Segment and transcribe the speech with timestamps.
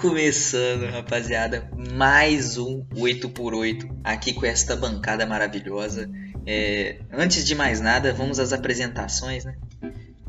[0.00, 6.10] começando, rapaziada, mais um 8x8 aqui com esta bancada maravilhosa.
[6.46, 9.56] É, antes de mais nada, vamos às apresentações, né?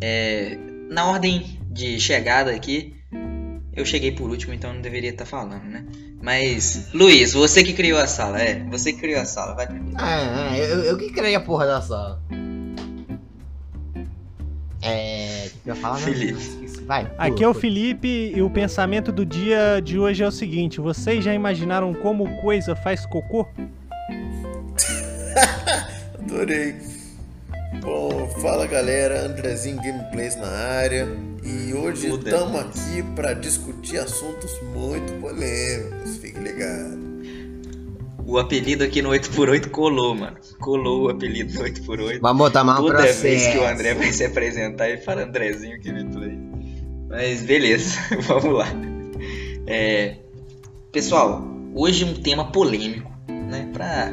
[0.01, 0.57] É,
[0.89, 2.93] na ordem de chegada aqui,
[3.73, 5.85] eu cheguei por último, então não deveria estar falando, né?
[6.21, 9.95] Mas, Luiz, você que criou a sala, é, você que criou a sala, vai primeiro.
[9.97, 12.21] Ah, eu, eu que criei a porra da sala.
[14.81, 15.20] É.
[15.49, 16.39] Que eu ia falar mesmo?
[16.39, 16.81] Felipe.
[16.85, 17.11] Vai.
[17.17, 17.53] Aqui é o.
[17.53, 22.41] Felipe e o pensamento do dia de hoje é o seguinte: vocês já imaginaram como
[22.41, 23.47] coisa faz cocô?
[26.19, 26.75] Adorei.
[27.81, 31.07] Bom, fala galera, Andrezinho Gameplays na área.
[31.43, 36.17] E hoje estamos aqui para discutir assuntos muito polêmicos.
[36.17, 37.10] Fique ligado.
[38.31, 40.37] O apelido aqui no 8x8 colou, mano.
[40.57, 42.21] Colou o apelido no 8x8.
[42.21, 43.23] Vamos botar um Toda processo.
[43.23, 46.39] vez que o André vai se apresentar, ele fala Andrezinho Gameplay.
[47.09, 48.69] Mas beleza, vamos lá.
[49.67, 50.15] É,
[50.93, 53.69] pessoal, hoje um tema polêmico, né?
[53.73, 54.09] Pra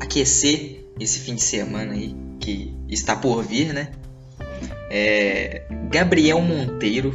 [0.00, 3.92] aquecer esse fim de semana aí que está por vir, né?
[4.90, 7.14] É, Gabriel Monteiro,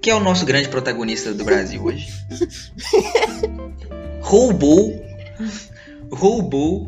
[0.00, 2.06] que é o nosso grande protagonista do Brasil hoje,
[4.22, 5.09] roubou,
[6.12, 6.86] roubou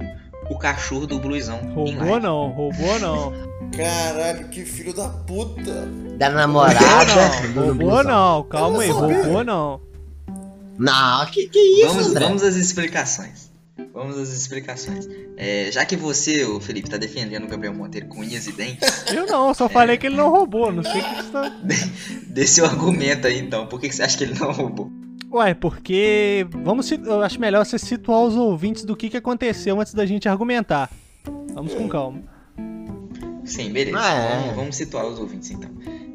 [0.50, 1.60] o cachorro do Bluizão.
[1.60, 3.32] em Roubou não, roubou não.
[3.70, 5.86] Caralho, que filho da puta.
[6.18, 6.80] Da namorada.
[7.54, 9.80] Não, roubou não, calma aí, roubou não.
[10.78, 12.24] Não, que que é isso, Vamos, André?
[12.26, 13.52] vamos às explicações.
[13.92, 15.08] Vamos às explicações.
[15.36, 19.04] É, já que você, o Felipe, tá defendendo o Gabriel Monteiro com unhas e dentes,
[19.12, 21.52] Eu não, só falei que ele não roubou, não sei o que você tá.
[22.26, 23.66] dê seu argumento aí então.
[23.66, 24.90] Por que você acha que ele não roubou?
[25.32, 26.46] Ué, porque.
[26.62, 30.28] Vamos, eu acho melhor você situar os ouvintes do que, que aconteceu antes da gente
[30.28, 30.90] argumentar.
[31.54, 32.22] Vamos com calma.
[33.44, 33.98] Sim, beleza.
[34.00, 34.38] Ah, é.
[34.40, 35.70] vamos, vamos situar os ouvintes então.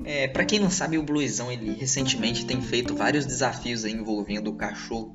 [0.06, 4.50] É, para quem não sabe, o Bluizão, ele recentemente tem feito vários desafios aí envolvendo
[4.50, 5.12] o cachorro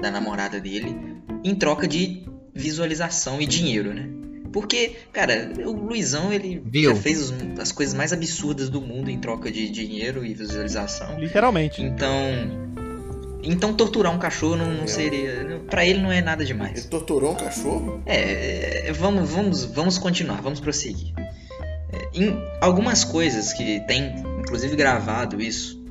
[0.00, 0.94] da namorada dele
[1.42, 2.22] em troca de
[2.52, 4.06] visualização e dinheiro, né?
[4.52, 6.90] Porque, cara, o Luizão, ele Viu?
[6.94, 11.18] já fez os- as coisas mais absurdas do mundo em troca de dinheiro e visualização.
[11.18, 11.82] Literalmente.
[11.82, 12.08] Então.
[13.46, 15.60] Então torturar um cachorro não, não seria.
[15.68, 16.84] Pra ele não é nada Ele demais.
[16.86, 18.02] torturou um cachorro?
[18.06, 21.12] É, vamos, vamos, vamos continuar, vamos prosseguir.
[21.92, 25.82] É, em algumas coisas que tem, inclusive gravado isso,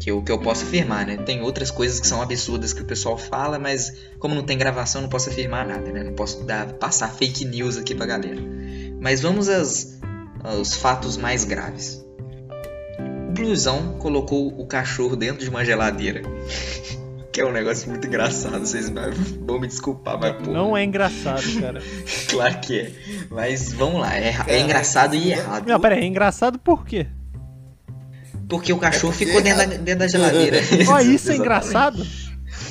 [0.00, 1.18] que eu, que eu posso afirmar, né?
[1.18, 5.02] Tem outras coisas que são absurdas que o pessoal fala, mas como não tem gravação,
[5.02, 6.02] não posso afirmar nada, né?
[6.02, 8.40] Não posso dar, passar fake news aqui pra galera.
[8.98, 10.00] Mas vamos às,
[10.42, 12.02] aos fatos mais graves.
[13.30, 16.22] O Blusão colocou o cachorro dentro de uma geladeira.
[17.32, 18.90] Que é um negócio muito engraçado, vocês
[19.46, 21.80] vão me desculpar, mas pô, Não é engraçado, cara.
[22.28, 22.92] Claro que é.
[23.30, 25.64] Mas vamos lá, é, é engraçado e errado.
[25.68, 27.06] Não, pera aí, é engraçado por quê?
[28.48, 30.58] Porque o cachorro É porque ficou é dentro da, dentro da geladeira.
[30.88, 32.04] Ó, isso é engraçado?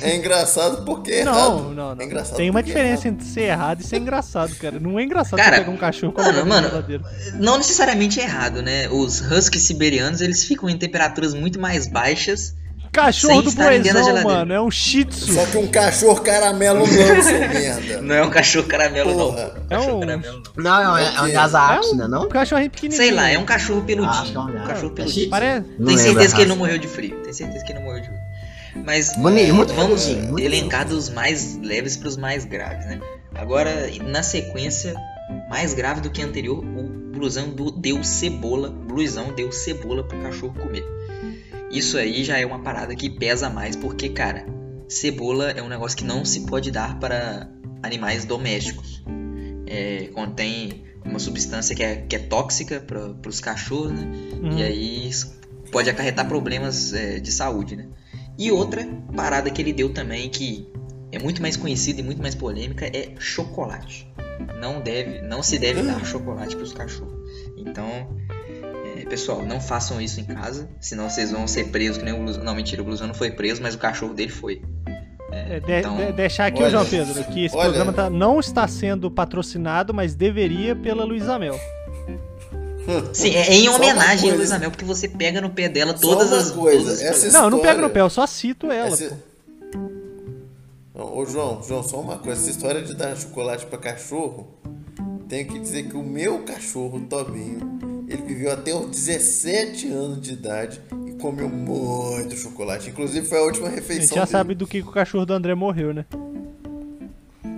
[0.02, 1.74] É engraçado porque é Não, errado.
[1.74, 2.02] não, não.
[2.02, 3.14] É engraçado Tem uma é diferença errado.
[3.20, 4.78] entre ser errado e ser engraçado, cara.
[4.80, 6.84] Não é engraçado Cara, você pegar um cachorro e mano, mano.
[7.34, 8.88] Não necessariamente é errado, né?
[8.88, 12.54] Os huskies siberianos, eles ficam em temperaturas muito mais baixas.
[12.92, 15.32] Cachorro do Boezão, mano, é um shih tzu.
[15.34, 18.02] Só que um cachorro caramelo não, seu merda.
[18.02, 19.36] Não é um cachorro caramelo, Porra.
[19.36, 19.46] não.
[19.46, 20.64] É Cachorro um- caramelo, não.
[20.64, 22.08] Não, é, é um É um né?
[22.08, 22.28] Não?
[22.28, 23.00] cachorrinho pequenininho.
[23.00, 24.34] Sei lá, é um cachorro Ah, peludinho.
[24.34, 25.30] é um um cachorro É peludinho.
[25.30, 25.66] Parece...
[25.78, 27.16] Não Tem certeza que ele não morreu de frio.
[27.22, 28.19] Tem certeza que ele não morreu de frio.
[28.74, 33.00] Mas Bonito, muito vamos muito elencar dos mais leves para os mais graves, né?
[33.34, 34.94] Agora, na sequência,
[35.48, 36.82] mais grave do que a anterior, o
[37.12, 38.70] blusão do- deu cebola.
[38.70, 40.84] Blusão deu cebola pro cachorro comer.
[41.70, 44.44] Isso aí já é uma parada que pesa mais, porque, cara,
[44.88, 47.48] cebola é um negócio que não se pode dar para
[47.82, 49.02] animais domésticos.
[49.66, 54.06] É, contém uma substância que é, que é tóxica para os cachorros, né?
[54.42, 54.58] Uhum.
[54.58, 55.38] E aí isso
[55.70, 57.86] pode acarretar problemas é, de saúde, né?
[58.40, 60.66] E outra parada que ele deu também, que
[61.12, 64.10] é muito mais conhecida e muito mais polêmica, é chocolate.
[64.58, 67.12] Não deve, não se deve dar chocolate para os cachorros.
[67.56, 67.84] Então,
[68.96, 72.18] é, pessoal, não façam isso em casa, senão vocês vão ser presos que nem o
[72.18, 72.42] blusão.
[72.42, 74.62] Não, mentira, o blusão não foi preso, mas o cachorro dele foi.
[75.32, 77.64] É, de- então- de- deixar aqui, Olha, o João Pedro, que esse olha.
[77.68, 81.58] programa tá- não está sendo patrocinado, mas deveria pela Luísa Mel.
[83.14, 84.34] Sim, é em Só homenagem a.
[84.34, 87.00] Luísa Mel, porque você pega no pé dela Só todas uma as coisa, todas as
[87.02, 87.32] essa coisas.
[87.32, 89.18] Não, eu não pego história- no pé, eu só cito ela, Essa-.
[90.94, 92.40] Não, Ô João, João, só uma coisa.
[92.40, 94.48] Essa história de dar chocolate pra cachorro,
[95.28, 97.78] tenho que dizer que o meu cachorro, o Tobinho,
[98.08, 102.90] ele viveu até os 17 anos de idade e comeu muito chocolate.
[102.90, 104.30] Inclusive foi a última A refeição gente já dele.
[104.32, 106.04] sabe do que o cachorro do André morreu, né?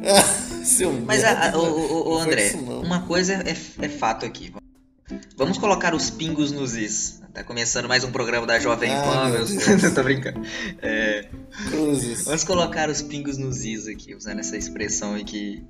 [0.65, 2.53] Seu Mas, merda, a, a- o, o- o André,
[2.85, 4.53] uma coisa é, é fato aqui.
[5.37, 7.21] Vamos colocar os pingos nos is.
[7.35, 9.51] Tá começando mais um programa da Jovem Ah, Pan, meu meus...
[9.51, 9.93] Deus.
[9.95, 10.41] Tô brincando.
[10.81, 11.29] É,
[11.69, 12.25] Cruzes.
[12.25, 15.63] Vamos colocar os pingos nos is aqui, usando essa expressão aí que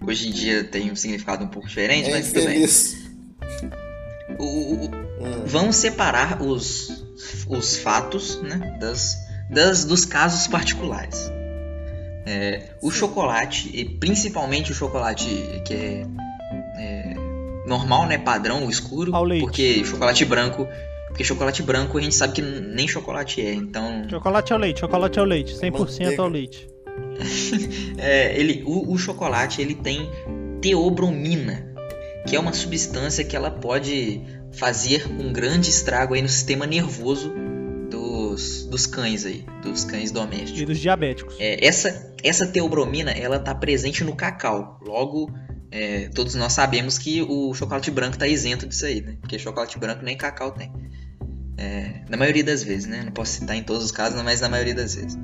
[0.00, 2.66] hoje em dia tem um significado um pouco diferente, É mas tudo bem.
[4.38, 4.44] O-
[4.86, 5.42] o- Hum.
[5.46, 7.04] vamos separar os,
[7.48, 9.16] os fatos né, das,
[9.50, 11.30] das- dos casos particulares.
[12.24, 15.26] É, o chocolate, e principalmente o chocolate
[15.64, 16.06] que é,
[17.68, 19.42] normal, né, padrão, o escuro, Ao leite.
[19.44, 20.66] porque chocolate branco,
[21.08, 25.18] porque chocolate branco a gente sabe que nem chocolate é, então Chocolate ao leite, chocolate
[25.20, 26.22] ao leite, 100% Manteiga.
[26.22, 26.66] ao leite.
[27.98, 30.08] É, ele, o, o chocolate ele tem
[30.60, 31.74] teobromina,
[32.26, 34.20] que é uma substância que ela pode
[34.52, 37.32] fazer um grande estrago aí no sistema nervoso
[37.90, 40.62] dos, dos cães aí, dos cães E domésticos.
[40.66, 41.34] dos diabéticos.
[41.38, 44.78] É, essa, essa teobromina ela tá presente no cacau.
[44.82, 45.30] Logo,
[45.70, 49.16] é, todos nós sabemos que o chocolate branco está isento disso aí, né?
[49.20, 50.72] Porque chocolate branco nem cacau tem.
[51.56, 53.02] É, na maioria das vezes, né?
[53.04, 55.18] Não posso citar em todos os casos, mas na maioria das vezes.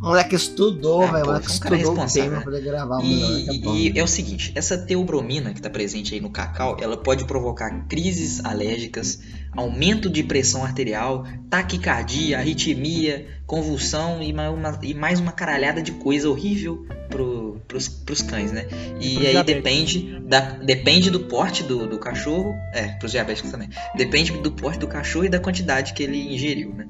[0.00, 1.26] O moleque estudou, Ah, velho.
[1.26, 3.74] Moleque um cara estudou o responsável, tema pra poder gravar o E, é bom.
[3.76, 7.86] e é o seguinte, essa teobromina que está presente aí no cacau, ela pode provocar
[7.88, 9.20] crises alérgicas,
[9.56, 15.92] aumento de pressão arterial, taquicardia, arritmia, convulsão e, ma- uma- e mais uma caralhada de
[15.92, 18.66] coisa horrível pro, pros, pros cães, né?
[19.00, 19.44] E pros aí diabéticos.
[19.46, 24.78] depende, da, depende do porte do, do cachorro, é, pros diabéticos também, depende do porte
[24.78, 26.86] do cachorro e da quantidade que ele ingeriu, né?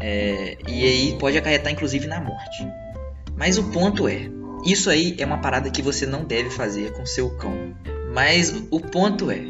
[0.00, 2.66] É, e aí pode acarretar inclusive na morte.
[3.36, 4.28] Mas o ponto é,
[4.66, 7.74] isso aí é uma parada que você não deve fazer com seu cão.
[8.12, 9.40] Mas o ponto é,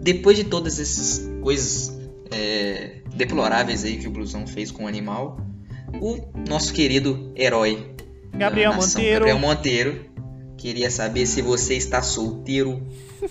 [0.00, 1.99] depois de todas essas coisas
[2.30, 5.38] é, deploráveis aí que o Blusão fez com o animal,
[6.00, 6.18] o
[6.48, 7.94] nosso querido herói
[8.34, 9.26] Gabriel Monteiro.
[9.26, 10.10] Gabriel Monteiro
[10.56, 12.86] queria saber se você está solteiro.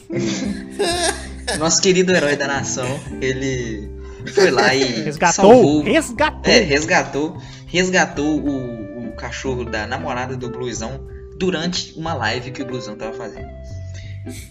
[1.57, 2.87] nosso querido herói da nação,
[3.21, 3.89] ele
[4.33, 5.33] foi lá e Resgatou?
[5.33, 6.51] salvou Resgatou!
[6.51, 11.07] é, resgatou, resgatou o, o cachorro da namorada do Blusão
[11.37, 13.47] durante uma live que o Blusão tava fazendo.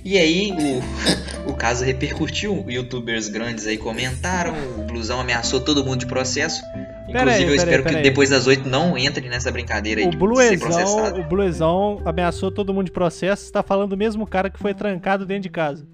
[0.04, 0.82] E aí o,
[1.50, 6.62] o caso repercutiu, youtubers grandes aí comentaram, o Blusão ameaçou todo mundo de processo.
[6.62, 10.00] Pera Inclusive aí, eu pera espero aí, que depois das 8 não entre nessa brincadeira
[10.02, 11.20] aí O de ser Bluezão, processado.
[11.20, 13.46] o Bluezão ameaçou todo mundo de processo.
[13.46, 15.86] Você tá falando do mesmo cara que foi trancado dentro de casa.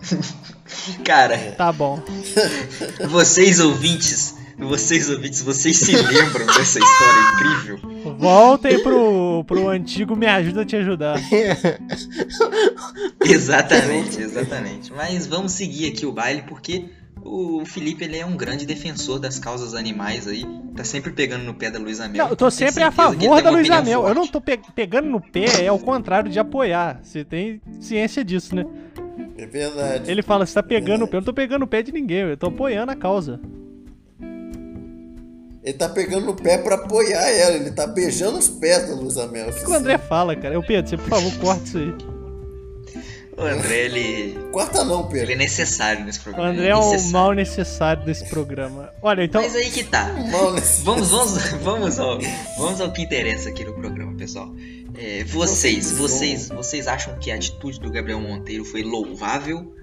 [1.04, 2.00] Cara, Tá bom.
[3.08, 7.95] vocês ouvintes, vocês ouvintes, vocês se lembram dessa história incrível?
[8.18, 11.20] Voltem pro, pro antigo Me Ajuda a Te Ajudar.
[13.20, 14.92] Exatamente, exatamente.
[14.92, 16.86] Mas vamos seguir aqui o baile porque
[17.22, 20.44] o Felipe ele é um grande defensor das causas animais aí.
[20.76, 22.24] Tá sempre pegando no pé da Luísa Mel.
[22.24, 24.02] Não, eu tô sempre a favor da Luísa Mel.
[24.06, 24.32] Eu não forte.
[24.32, 27.00] tô pe- pegando no pé, é ao contrário de apoiar.
[27.02, 28.64] Você tem ciência disso, né?
[29.38, 30.10] É verdade.
[30.10, 31.16] Ele fala, você tá pegando o pé.
[31.16, 33.40] Eu não tô pegando o pé de ninguém, eu tô apoiando a causa.
[35.66, 37.56] Ele tá pegando no pé pra apoiar ela.
[37.56, 39.48] Ele tá beijando os pés da Luísa Mel.
[39.50, 40.54] O que o André fala, cara?
[40.54, 41.94] Eu, Pedro, você por favor, corta isso aí.
[43.36, 45.32] O André, ele, Corta não, ele Pedro.
[45.32, 46.50] é necessário nesse O programa.
[46.50, 48.90] André ele é o mal necessário desse programa.
[49.02, 49.42] Olha, então.
[49.42, 50.04] Mas aí que tá.
[50.30, 51.10] Vamos, vamos,
[51.62, 52.18] vamos ao,
[52.56, 54.54] vamos ao que interessa aqui no programa, pessoal.
[54.96, 59.74] É, vocês, vocês, vocês acham que a atitude do Gabriel Monteiro foi louvável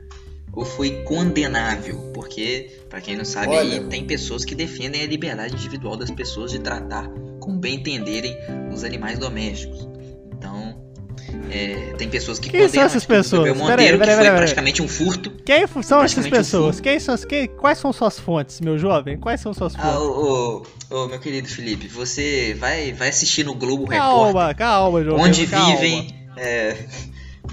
[0.54, 2.12] ou foi condenável?
[2.14, 3.84] Porque, pra quem não sabe, aí Olha.
[3.88, 8.38] tem pessoas que defendem a liberdade individual das pessoas de tratar como bem entenderem
[8.72, 9.88] os animais domésticos.
[10.32, 10.82] Então,
[11.50, 13.44] é, tem pessoas que Quem são condenam a essas pessoas?
[13.44, 14.38] Pera aí, Monteiro, pera aí, que foi aí.
[14.38, 15.32] praticamente um furto.
[15.46, 16.76] Quem são essas um pessoas?
[16.76, 16.84] furo.
[16.84, 19.18] Quem são quem, quais são suas fontes, meu jovem?
[19.18, 19.98] Quais são suas Ah, fontes?
[20.00, 24.34] ô, ô, ô, meu querido Felipe, você vai, vai assistir no Globo Repórter.
[24.34, 25.20] calma, calma, João.
[25.20, 25.76] onde calma.
[25.76, 26.76] vivem é,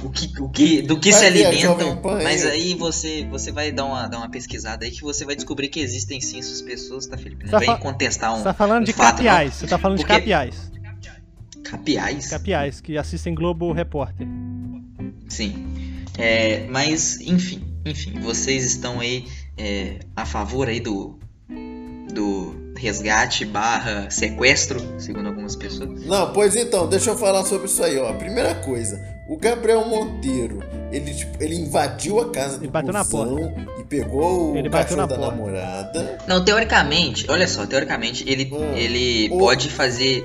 [0.02, 3.72] o que, o que, do que Vai se alimentam, Pan mas aí você, você vai
[3.72, 7.06] dar uma, dar uma pesquisada aí que você vai descobrir que existem sim essas pessoas,
[7.06, 7.44] tá, Felipe?
[7.44, 9.54] Não Tá vem contestar um, Você tá falando um de fato, capiais.
[9.54, 10.70] Você tá falando Porque- de capiais.
[10.72, 10.80] não.
[11.62, 12.26] Capiais?
[12.28, 14.26] Capiais, que assistem Globo Repórter.
[15.28, 15.66] Sim.
[16.18, 21.18] É, mas, enfim, enfim, vocês estão aí é, a favor aí do,
[22.12, 26.02] do resgate barra sequestro, segundo algumas pessoas.
[26.06, 28.08] Não, pois então, deixa eu falar sobre isso aí, ó.
[28.08, 30.60] A primeira coisa, o Gabriel Monteiro,
[30.90, 34.68] ele, tipo, ele invadiu a casa Ele do bateu na Blusão e pegou o Ele
[34.68, 35.30] bateu cachorro na da porta.
[35.36, 36.18] namorada.
[36.26, 38.74] Não, teoricamente, olha só, teoricamente ele, Hum.
[38.74, 40.24] ele O- pode fazer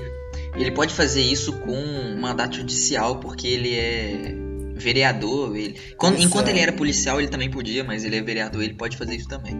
[0.58, 4.34] ele pode fazer isso com um mandato judicial porque ele é
[4.74, 8.74] vereador, ele quando, enquanto ele era policial ele também podia, mas ele é vereador, ele
[8.74, 9.54] pode fazer isso também.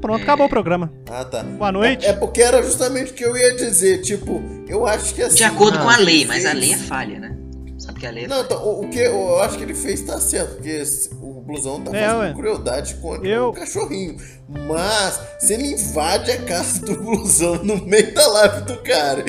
[0.00, 0.22] Pronto, É.
[0.22, 0.92] acabou o programa.
[1.10, 1.42] Ah, tá.
[1.42, 2.06] Boa noite.
[2.06, 5.36] É, é porque era justamente o que eu ia dizer, tipo, eu acho que assim...
[5.36, 7.36] De acordo ah, com a lei, ele mas a lei é falha, né?
[7.78, 10.02] Sabe que a lei é Não, então, o, o que eu acho que ele fez
[10.02, 12.32] tá certo, porque esse- o blusão tá É, fazendo ué.
[12.34, 14.16] crueldade contra Eu- o cachorrinho.
[14.48, 19.24] Mas, se ele invade a casa do blusão no meio da live do cara.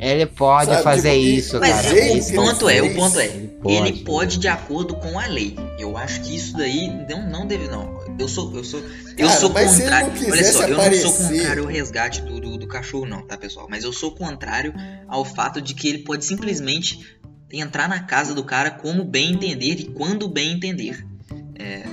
[0.00, 1.88] Ele pode Sabe, fazer tipo, isso, Mas cara.
[1.88, 4.04] jeito o Isso ponto ele é, o ponto é, ele ele pode.
[4.04, 5.56] pode de acordo com a lei.
[5.78, 8.02] Eu acho que isso daí não, não deve não.
[8.18, 8.80] Eu sou eu sou
[9.16, 10.12] eu Cara, sou mas se ele contrário.
[10.12, 13.36] não Olha só, eu não sou contrário ao resgate do, do, do cachorro não, tá,
[13.36, 13.66] pessoal?
[13.68, 14.72] Mas eu sou contrário
[15.08, 17.16] ao fato de que ele pode simplesmente
[17.52, 21.04] entrar na casa do cara como bem entender e quando bem entender.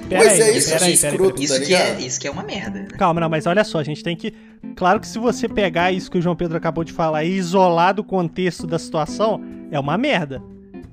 [0.09, 1.35] Pois aí, é, isso pera eu aí, pera escroto.
[1.35, 1.43] pera aí.
[1.45, 2.87] Isso Tá que é isso que é uma merda, né?
[2.97, 4.33] Calma, não, mas olha só, a gente tem que.
[4.75, 7.93] Claro que se você pegar isso que o João Pedro acabou de falar e isolar
[7.93, 10.41] do contexto da situação, é uma merda.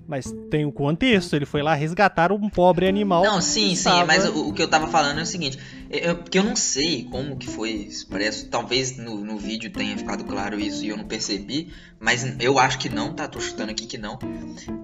[0.09, 3.23] Mas tem o contexto, ele foi lá resgatar um pobre animal.
[3.23, 5.59] Não, sim, sim, mas o, o que eu tava falando é o seguinte,
[5.91, 10.25] eu, porque eu não sei como que foi expresso, talvez no, no vídeo tenha ficado
[10.25, 13.29] claro isso e eu não percebi, mas eu acho que não, tá?
[13.29, 14.19] Tô chutando aqui que não.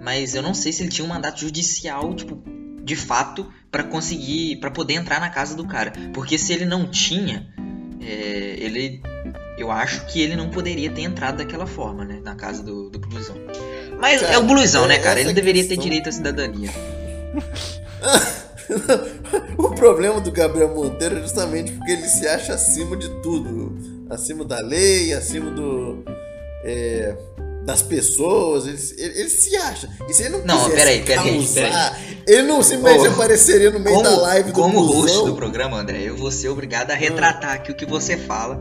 [0.03, 2.43] Mas eu não sei se ele tinha um mandato judicial, tipo,
[2.85, 5.91] de fato, pra conseguir, pra poder entrar na casa do cara.
[6.13, 7.51] Porque se ele não tinha,
[7.99, 9.01] é, ele,
[9.57, 12.99] eu acho que ele não poderia ter entrado daquela forma, né, na casa do, do
[12.99, 13.37] blusão.
[14.05, 15.19] Mas Cara, é o blusão, né, é cara?
[15.19, 16.71] Ele deveria ter questão- direito à cidadania.
[19.57, 23.75] o problema do Gabriel Monteiro é justamente porque ele se acha acima de tudo.
[24.11, 26.05] Acima da lei, acima do.
[26.65, 27.17] é,
[27.65, 28.67] das pessoas.
[28.67, 29.89] Ele, se- ele- ele se acha.
[30.07, 33.97] E se ele não Não, peraí, peraí, causar, ele não simplesmente Ô, apareceria no meio
[33.97, 37.53] como, da live do como host do programa, André, eu vou ser obrigado a retratar
[37.55, 38.61] aqui o que você fala,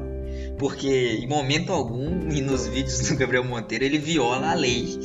[0.57, 4.97] porque em momento algum, e nos vídeos do Gabriel Monteiro, ele viola a lei.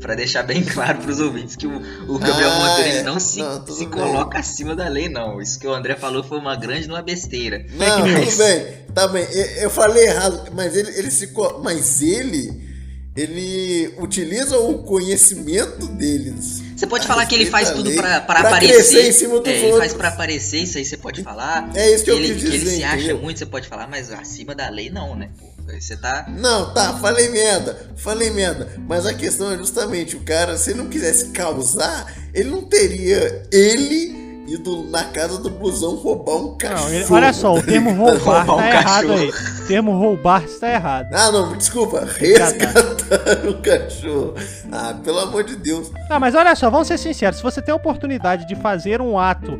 [0.00, 1.76] Pra deixar bem claro pros ouvintes que o,
[2.08, 3.02] o Gabriel Ah, Monteiro é.
[3.02, 3.88] não se, Não, se bem.
[3.90, 5.40] coloca acima da lei, não.
[5.40, 7.64] Isso que o André falou foi uma grande uma besteira.
[7.74, 8.34] Não, news.
[8.36, 9.24] tudo bem, tá bem.
[9.30, 11.30] Eu, eu falei errado, mas ele, ele se.
[11.62, 12.70] Mas ele.
[13.16, 16.32] Ele utiliza o conhecimento dele.
[16.76, 19.08] Você pode falar que ele faz tudo pra aparecer.
[19.08, 21.70] em cima dos é, ele faz pra aparecer, isso aí você pode falar.
[21.74, 23.18] É isso que eu ele, quis que ele dizer, se acha entendeu?
[23.18, 25.28] muito, você pode falar, mas acima da lei não, né?
[25.38, 25.46] Pô,
[25.78, 26.26] você tá.
[26.28, 28.68] Não, tá, falei merda, falei merda.
[28.88, 33.42] Mas a questão é justamente, o cara, se ele não quisesse causar, ele não teria
[33.52, 36.92] ele ido na casa do blusão roubar um Não, cachorro.
[36.92, 39.18] ele- olha só, o termo roubar Roubar um tá errado cachorro.
[39.20, 39.28] aí.
[39.30, 41.06] O termo roubar está errado.
[41.12, 44.34] Ah, não, desculpa, resgatar o cachorro.
[44.72, 45.92] Ah, pelo amor de Deus.
[46.08, 47.36] Não, mas olha só, vamos ser sinceros.
[47.36, 49.56] Se você tem a oportunidade de fazer um ato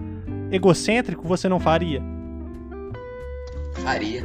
[0.51, 2.03] egocêntrico, você não faria?
[3.85, 4.25] Faria.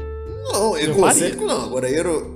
[0.51, 2.35] Não, egocêntrico não, agora hero...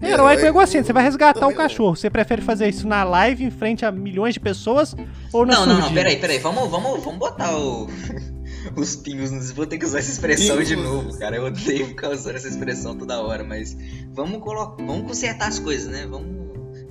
[0.00, 0.86] Heróico é egocêntrico.
[0.86, 1.52] Você vai resgatar não.
[1.52, 1.96] cachorro.
[1.96, 4.94] Você prefere fazer isso na live em frente a milhões de pessoas
[5.32, 6.38] ou na Não, não, não, peraí, peraí.
[6.38, 7.88] Vamos, vamos, vamos botar o.
[8.76, 9.50] Os pingos nos.
[9.50, 10.84] Vou ter que usar essa expressão de Pingos.
[10.84, 11.36] novo, cara.
[11.36, 13.76] Eu odeio ficar usando essa expressão toda hora, mas
[14.12, 14.82] vamos colocar.
[14.84, 16.06] Vamos consertar as coisas, né?
[16.06, 16.28] Vamos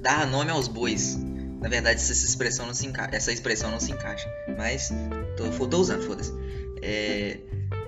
[0.02, 1.18] dar nome aos bois.
[1.62, 3.16] Na verdade, essa expressão não se encaixa.
[3.16, 4.28] Essa expressão não se encaixa.
[4.58, 4.92] Mas.
[5.36, 6.34] Tô, tô usando, foda-se.
[6.82, 7.38] É,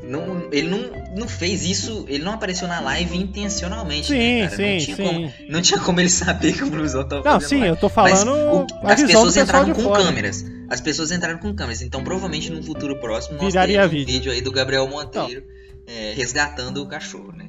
[0.03, 0.79] não, ele não,
[1.17, 2.05] não fez isso.
[2.07, 4.07] Ele não apareceu na live intencionalmente.
[4.07, 4.51] Sim, né, cara?
[4.51, 5.03] não sim, tinha sim.
[5.03, 7.69] Como, não tinha como ele saber que o Blusão tava Não, sim, live.
[7.69, 10.03] eu tô falando o- as pessoas entraram com fora.
[10.03, 10.45] câmeras.
[10.69, 11.81] As pessoas entraram com câmeras.
[11.81, 14.13] Então, provavelmente, num futuro próximo, nós Viraria teremos um vídeo.
[14.13, 15.43] vídeo aí do Gabriel Monteiro
[15.87, 17.45] é, resgatando o cachorro, né?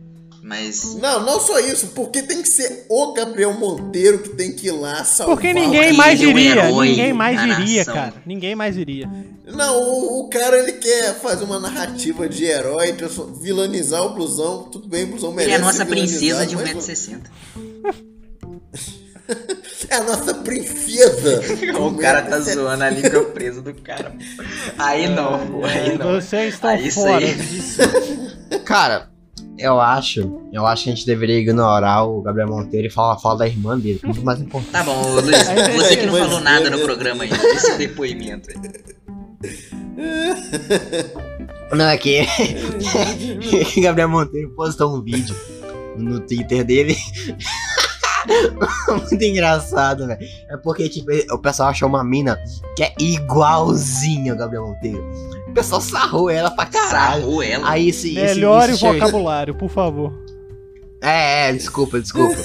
[0.51, 0.97] Mas.
[0.97, 4.73] Não, não só isso, porque tem que ser o Gabriel Monteiro que tem que ir
[4.73, 5.37] lá salvar.
[5.37, 6.71] Porque o ninguém Porque mais ele é iria.
[6.73, 8.15] Ninguém mais da iria, cara.
[8.27, 9.09] Ninguém mais iria.
[9.47, 12.97] Não, o, o cara ele quer fazer uma narrativa de herói,
[13.41, 14.65] vilanizar o blusão.
[14.65, 17.21] Tudo bem, o blusão Ele merece é a nossa princesa de vilanizado, mas 1,60m.
[19.89, 21.43] É a nossa princesa.
[21.79, 24.13] O cara tá zoando a língua presa do cara.
[24.77, 25.65] Aí não, pô.
[25.65, 26.21] Aí não.
[26.21, 27.83] Vocês estão Aí fora disso.
[28.67, 29.11] Cara,
[29.61, 30.41] eu acho.
[30.53, 33.79] Eu acho que a gente deveria ignorar o Gabriel Monteiro e falar, falar da irmã
[33.79, 34.73] dele, é muito mais importante.
[34.73, 35.37] Tá bom, Luiz,
[35.77, 38.57] você que não falou nada no programa ainda, esse depoimento aí.
[41.73, 42.27] Não, é que
[43.81, 45.37] Gabriel Monteiro postou um vídeo
[45.97, 46.97] no Twitter dele.
[48.89, 50.21] Muito engraçado, velho.
[50.49, 52.39] É porque, tipo, o pessoal achou uma mina
[52.77, 55.03] que é igualzinha ao Gabriel Monteiro.
[55.49, 57.23] O pessoal sarrou ela pra caralho.
[57.23, 57.69] Sarrou ela.
[57.71, 58.09] Aí esse.
[58.17, 60.13] esse- Melhore o esse chega- vocabulário, por favor.
[61.03, 62.37] É, é, desculpa, desculpa.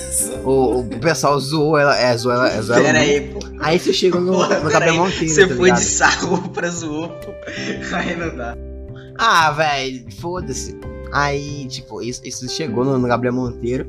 [0.45, 3.39] O, o pessoal zoou ela, é, zoou ela, é, zoou ela Pera aí, pô.
[3.59, 5.79] Aí você chega no, Porra, no Gabriel Monteiro, Você tá foi ligado?
[5.79, 7.31] de sarro pra zoou, pô.
[7.93, 8.55] Aí não dá.
[9.17, 10.77] Ah, velho, foda-se.
[11.11, 13.85] Aí, tipo, isso, isso chegou no, no Gabriel Monteiro.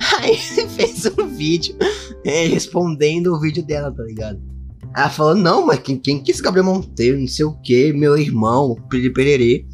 [0.20, 1.76] Aí ele fez um vídeo
[2.24, 4.40] eh, respondendo o vídeo dela, tá ligado?
[4.96, 7.18] Ela falou, não, mas quem, quem que é esse Gabriel Monteiro?
[7.18, 9.66] Não sei o que, meu irmão, Piri Pererê.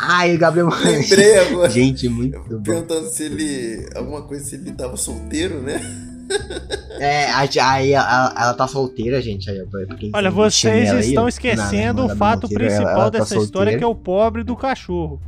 [0.00, 1.00] Aí o Gabriel Monteiro.
[1.00, 1.70] Lembrei agora.
[1.70, 2.62] Gente, muito bom.
[2.62, 3.88] Perguntando se ele.
[3.94, 5.80] Alguma coisa se ele tava solteiro, né?
[7.00, 7.26] É,
[7.60, 9.50] aí, ela, ela tá solteira, gente.
[9.50, 9.58] Aí,
[10.14, 13.72] Olha, vocês aí, estão esquecendo na- o fato Monteiro, principal ela- ela tá dessa história,
[13.72, 13.78] solteira.
[13.78, 15.20] que é o pobre do cachorro.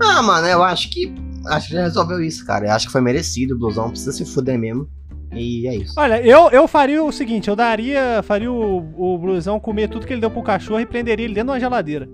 [0.00, 1.14] Ah, mano, eu acho que.
[1.48, 2.66] Acho que já resolveu isso, cara.
[2.66, 4.88] Eu acho que foi merecido o blusão, precisa se fuder mesmo.
[5.32, 5.94] E é isso.
[5.96, 10.12] Olha, eu, eu faria o seguinte, eu daria, faria o, o blusão comer tudo que
[10.12, 12.08] ele deu pro cachorro e prenderia ele dentro de uma geladeira.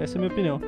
[0.00, 0.60] Essa é a minha opinião.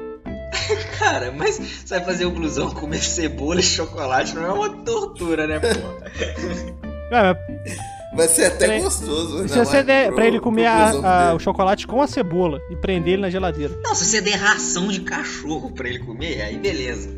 [0.99, 5.47] Cara, mas você vai fazer o blusão comer cebola e chocolate não é uma tortura,
[5.47, 5.67] né, pô?
[8.15, 8.81] Vai ser até Peraí.
[8.83, 9.49] gostoso.
[9.49, 12.61] se você mais der pro- pra ele comer a- a- o chocolate com a cebola
[12.71, 13.73] e prender ele na geladeira.
[13.85, 17.09] Não, se você der ração de cachorro pra ele comer, aí beleza.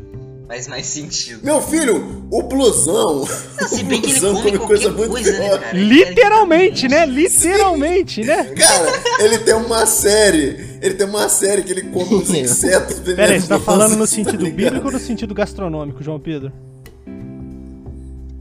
[0.47, 1.39] Faz mais sentido.
[1.43, 3.25] Meu filho, o blusão.
[3.25, 5.59] Se bem que ele blusão come come qualquer coisa coisa, muito né, pior.
[5.61, 5.77] cara?
[5.77, 7.05] Literalmente, né?
[7.05, 8.43] Literalmente, né?
[8.53, 10.77] Cara, ele tem uma série.
[10.81, 12.99] Ele tem uma série que ele come os insetos.
[12.99, 14.55] Pera aí, você tá falando no tá sentido ligado?
[14.55, 16.51] bíblico ou no sentido gastronômico, João Pedro?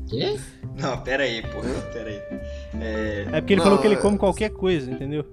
[0.08, 0.36] Quê?
[0.78, 1.60] Não, pera aí, pô.
[1.92, 2.20] Pera aí.
[2.80, 3.26] É...
[3.32, 5.24] É porque ele Não, falou que ele é- come qualquer coisa, entendeu?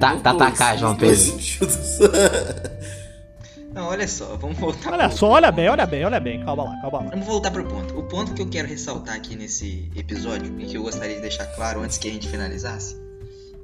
[0.00, 1.18] Tá, tá, tá cá, João Pedro.
[3.72, 6.42] Não, olha só, vamos voltar Olha só, olha bem, olha bem, olha bem.
[6.44, 7.10] Calma lá, calma lá.
[7.10, 7.98] Vamos voltar pro ponto.
[7.98, 11.46] O ponto que eu quero ressaltar aqui nesse episódio, e que eu gostaria de deixar
[11.46, 12.96] claro antes que a gente finalizasse,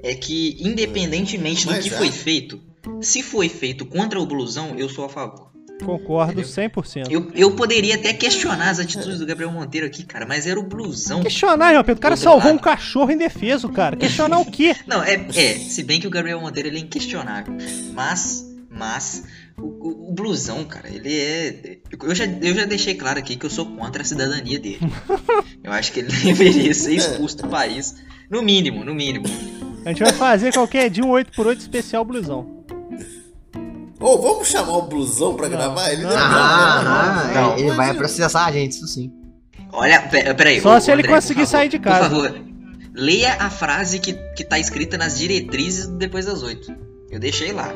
[0.03, 1.97] é que independentemente do Mas que já.
[1.97, 2.61] foi feito,
[3.01, 5.55] se foi feito contra o blusão, eu sou a favor.
[5.83, 6.71] Concordo Entendeu?
[6.71, 7.11] 100%.
[7.11, 10.63] Eu, eu poderia até questionar as atitudes do Gabriel Monteiro aqui, cara, mas era o
[10.63, 11.21] blusão.
[11.21, 11.99] Questionar, João Pedro.
[11.99, 12.57] O cara salvou lado.
[12.57, 13.97] um cachorro indefeso, cara.
[13.97, 14.77] Questionar o quê?
[14.87, 17.55] Não, é, é, se bem que o Gabriel Monteiro ele é inquestionável.
[17.93, 19.25] Mas, mas,
[19.57, 21.79] o, o, o blusão, cara, ele é.
[22.03, 24.81] Eu já, eu já deixei claro aqui que eu sou contra a cidadania dele.
[25.63, 27.95] Eu acho que ele deveria ser expulso do país.
[28.31, 29.27] No mínimo, no mínimo.
[29.85, 32.65] A gente vai fazer qualquer dia um 8x8 especial blusão.
[34.01, 35.93] Ô, vamos chamar o blusão pra Não, gravar?
[35.93, 38.87] Ele não, não, Ah, não, ah, não, ele mas vai ele- processar a gente, isso
[38.89, 39.13] sim.
[39.73, 40.61] Olha, pe- peraí.
[40.61, 42.09] Só ô, se ele André, por conseguir favor, sair de casa.
[42.11, 42.41] Por favor,
[42.95, 46.75] leia a frase que, que tá escrita nas diretrizes depois das oito.
[47.11, 47.73] Eu deixei lá.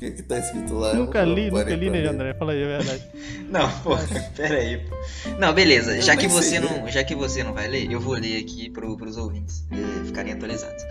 [0.00, 0.94] O que que tá escrito lá?
[0.94, 2.06] Nunca li, nunca li, né.
[2.06, 2.32] André?
[2.32, 3.04] Fala aí a verdade.
[3.50, 3.98] Não, pô,
[4.34, 4.78] peraí.
[4.78, 4.96] Pô.
[5.38, 6.00] Não, beleza.
[6.00, 6.70] Já que você ler.
[6.70, 10.06] não, já que você não vai ler, eu vou ler aqui pro, pros ouvintes eh,
[10.06, 10.82] ficarem atualizados.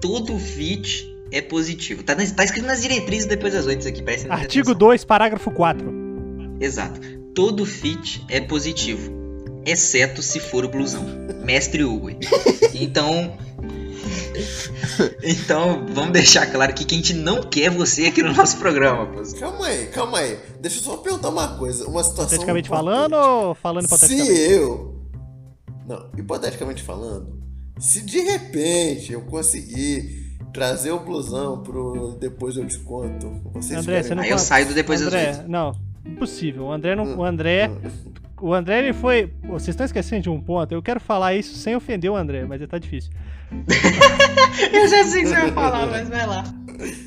[0.00, 2.02] Todo fit é positivo.
[2.02, 5.92] Tá, tá escrito nas diretrizes depois das oito isso aqui, presta Artigo 2, parágrafo 4.
[6.58, 6.98] Exato.
[7.34, 9.12] Todo fit é positivo,
[9.66, 11.04] exceto se for o blusão.
[11.44, 12.08] Mestre Hugo.
[12.72, 13.36] Então.
[15.22, 19.06] Então, vamos deixar claro aqui que a gente não quer você aqui no nosso programa,
[19.06, 19.22] pô.
[19.38, 20.38] Calma aí, calma aí.
[20.60, 21.86] Deixa eu só perguntar uma coisa.
[21.88, 22.26] Uma situação.
[22.36, 24.32] Hipoteticamente falando ou falando hipoteticamente?
[24.36, 25.02] Se eu.
[25.86, 27.38] Não, hipoteticamente falando.
[27.78, 33.40] Se de repente eu conseguir trazer o blusão pro depois eu te conto.
[33.54, 35.48] Vocês André, você não Aí eu pode- saio do depois das André, oito.
[35.48, 35.72] não.
[36.04, 36.64] Impossível.
[36.64, 37.04] O André não.
[37.04, 37.68] Hum, O André.
[37.68, 37.90] hum.
[38.40, 39.32] O André ele foi.
[39.44, 40.72] Vocês estão esquecendo de um ponto.
[40.72, 43.10] Eu quero falar isso sem ofender o André, mas tá difícil.
[44.72, 46.44] Eu já sei o que você vai falar, mas vai lá.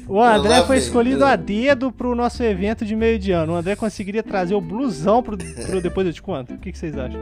[0.08, 1.32] O André lá foi escolhido né?
[1.32, 3.54] a dedo pro nosso evento de meio de ano.
[3.54, 6.54] O André conseguiria trazer o blusão pro, pro depois eu te conto.
[6.54, 7.22] O que, que vocês acham?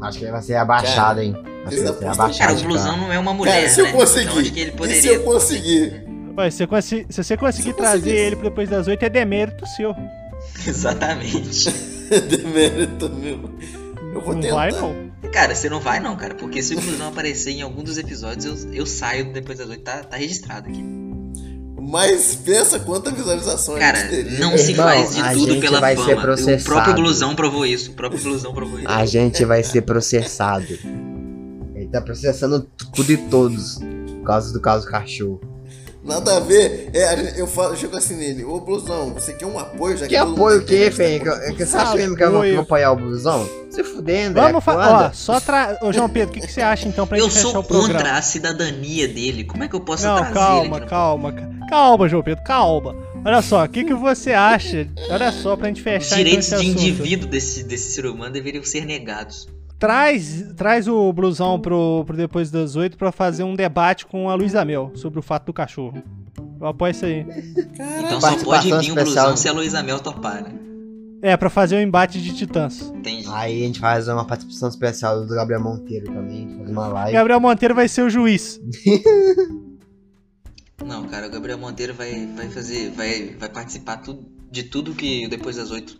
[0.00, 1.36] Acho que ele vai ser abaixado, hein?
[1.66, 2.38] Acho que vai ser abaixado.
[2.38, 2.96] Cara, o blusão cara.
[2.98, 3.92] não é uma mulher, Cara, se eu né?
[3.92, 4.26] conseguir.
[4.28, 4.98] Então acho que ele poderia.
[4.98, 6.06] E se eu conseguir?
[6.36, 8.26] Ué, se, se você conseguir Se trazer conseguisse.
[8.26, 9.94] ele pro depois das oito, é demérito seu.
[10.66, 11.95] Exatamente.
[12.28, 13.50] Demérito meu.
[14.14, 14.54] Eu vou não tentar.
[14.54, 15.06] vai, não.
[15.32, 18.64] Cara, você não vai não, cara, porque se o blusão aparecer em algum dos episódios,
[18.64, 19.82] eu, eu saio depois das oito.
[19.82, 20.82] Tá, tá registrado aqui.
[21.88, 24.08] Mas pensa quanta visualização a Cara,
[24.40, 26.18] não se faz de a tudo gente pela vai ser fama.
[26.18, 26.64] O processado.
[26.64, 27.92] próprio blusão provou isso.
[27.92, 28.88] O próprio blusão provou isso.
[28.88, 30.66] A gente vai ser processado.
[31.74, 33.78] Ele tá processando tudo e todos.
[33.78, 35.40] Por causa do caso cachorro.
[36.06, 36.88] Nada a ver.
[36.94, 38.44] É, eu, falo, eu chego assim nele.
[38.44, 39.96] Ô, blusão, você quer um apoio?
[39.96, 42.60] Já Que mundo apoio o quê, tá Que, que, você acha mesmo que eu vou
[42.60, 43.48] apoiar o blusão?
[43.70, 44.40] Se fuder, André.
[44.42, 45.08] Vamos falar.
[45.08, 45.76] Ó, só tra...
[45.82, 47.64] Ô, João Pedro, o que, que você acha então pra Eu gente fechar sou o
[47.64, 47.94] programa?
[47.98, 49.44] contra a cidadania dele.
[49.44, 52.44] Como é que eu posso Não, trazer ele calma, no- calma, ca- calma, João Pedro,
[52.44, 52.94] calma.
[53.24, 54.86] Olha só, o que, que você acha?
[55.10, 56.80] Olha só, pra gente Os fechar direitos então, de assunto.
[56.82, 59.48] indivíduo desse, desse ser humano deveriam ser negados.
[59.78, 64.34] Traz, traz o blusão pro, pro depois das oito pra fazer um debate com a
[64.34, 66.02] Luísa Mel sobre o fato do cachorro.
[66.60, 67.26] Eu apoio isso aí.
[67.98, 70.54] Então só pode vir um blusão se a Luísa Mel topar, né?
[71.22, 72.82] É, pra fazer o embate de titãs.
[72.94, 73.26] Entendi.
[73.30, 76.56] Aí a gente faz uma participação especial do Gabriel Monteiro também.
[76.56, 77.12] Faz uma live.
[77.12, 78.60] Gabriel Monteiro vai ser o juiz.
[80.84, 82.90] Não, cara, o Gabriel Monteiro vai, vai fazer.
[82.92, 85.98] Vai, vai participar tu- de tudo que o depois das oito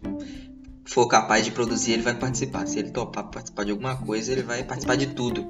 [0.97, 2.67] for capaz de produzir, ele vai participar.
[2.67, 5.47] Se ele topar participar de alguma coisa, ele vai participar de tudo.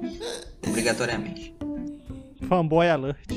[0.67, 1.55] Obrigatoriamente.
[2.49, 3.31] Fanboy Alert.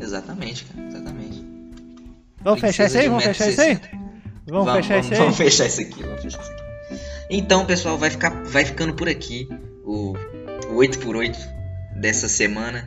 [0.00, 0.86] Exatamente, cara.
[0.86, 1.44] Exatamente.
[2.40, 3.08] Vamos fechar isso aí?
[3.08, 3.74] Vamos fechar isso aí?
[3.74, 3.80] 1,60m.
[4.46, 5.18] Vamos, fechar isso aí?
[5.18, 6.62] Vamos fechar isso aqui, vamos fechar isso aqui.
[7.30, 9.48] Então, pessoal, vai, ficar, vai ficando por aqui
[9.84, 10.12] o,
[10.70, 11.36] o 8x8
[11.96, 12.86] dessa semana.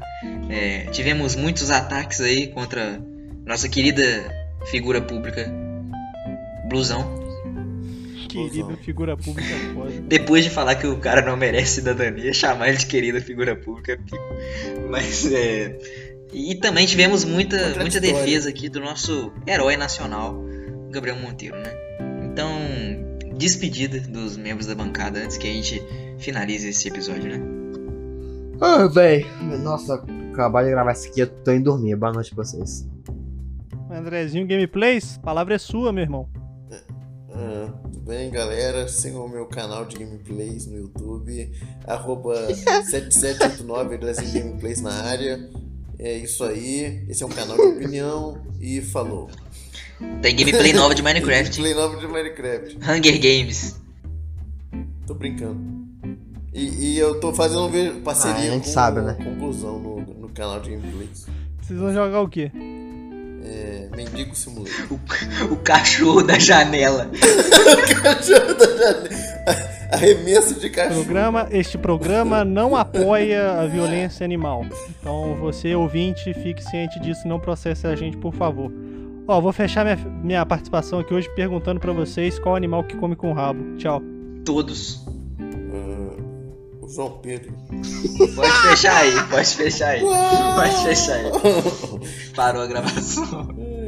[0.50, 2.98] É, tivemos muitos ataques aí contra
[3.46, 4.02] nossa querida
[4.67, 5.52] figura pública,
[6.70, 7.21] Blusão.
[8.32, 9.91] Querida figura pública é foda.
[10.08, 13.94] Depois de falar que o cara não merece cidadania, chamar ele de querida figura pública
[13.94, 14.17] é pico.
[14.89, 15.78] Mas é.
[16.34, 20.41] E também tivemos muita, muita defesa aqui do nosso herói nacional,
[20.89, 21.74] Gabriel Monteiro, né?
[22.24, 22.50] Então,
[23.36, 25.82] despedida dos membros da bancada antes que a gente
[26.17, 27.41] finalize esse episódio, né?
[28.62, 29.26] Ah, véi.
[29.62, 29.96] Nossa,
[30.32, 31.96] acabei de gravar isso aqui, eu tô indo dormir.
[31.98, 32.88] Boa noite pra vocês.
[33.89, 36.30] Andrezinho Gameplays, palavra é sua, meu irmão.
[37.72, 38.88] Tudo bem, galera?
[38.88, 41.52] Sigam o meu canal de gameplays no YouTube,
[41.88, 42.36] arroba
[42.90, 45.50] 7789 Brasil Gameplays na área.
[46.00, 47.06] É isso aí.
[47.10, 49.30] Esse é um canal de opinião e falou.
[50.22, 52.78] Tem gameplay nova de Minecraft, Gameplay novo de Minecraft.
[52.78, 53.76] Hunger Games.
[55.06, 55.60] Tô brincando.
[56.54, 59.14] E, e eu tô fazendo ver- parceria Ah, a gente com sabe, né?
[59.24, 61.28] conclusão no, no canal de gameplays.
[61.62, 62.52] Vocês vão jogar o quê?
[63.44, 65.00] É, Mendigo Simulator.
[65.52, 67.10] O cachorro da janela.
[69.92, 71.04] Arremesso de cachorro.
[71.04, 74.66] Programa, este programa não apoia a violência animal.
[75.00, 78.72] Então você, ouvinte, fique ciente disso e não processe a gente, por favor.
[79.28, 83.16] Ó, vou fechar minha, minha participação aqui hoje perguntando pra vocês qual animal que come
[83.16, 83.78] com rabo.
[83.78, 84.02] Tchau.
[84.46, 85.01] Todos.
[86.82, 87.54] O João Pedro.
[88.36, 90.02] Pode fechar aí, pode fechar aí.
[90.02, 91.32] Pode fechar aí.
[92.36, 93.48] Parou a gravação.